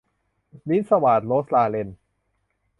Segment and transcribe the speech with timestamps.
[0.67, 1.89] สิ้นสวาท- โรสลาเรน